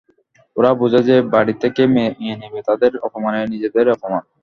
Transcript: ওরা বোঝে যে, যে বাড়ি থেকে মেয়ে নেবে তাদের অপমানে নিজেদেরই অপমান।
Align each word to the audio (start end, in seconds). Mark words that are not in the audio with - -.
ওরা 0.55 0.71
বোঝে 0.79 0.99
যে, 0.99 1.15
যে 1.19 1.27
বাড়ি 1.33 1.53
থেকে 1.63 1.81
মেয়ে 1.95 2.13
নেবে 2.41 2.59
তাদের 2.69 2.91
অপমানে 3.07 3.39
নিজেদেরই 3.53 3.93
অপমান। 3.95 4.23